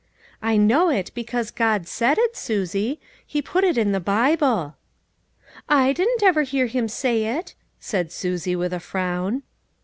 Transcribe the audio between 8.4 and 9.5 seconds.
with a frown.